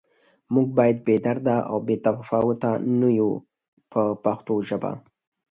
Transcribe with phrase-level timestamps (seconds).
[0.53, 2.69] موږ باید بې درده او بې تفاوته
[2.99, 3.29] نه یو
[3.91, 4.91] په پښتو ژبه.